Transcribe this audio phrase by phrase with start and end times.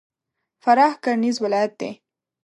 [0.63, 1.91] فراه کرهنیز ولایت دی.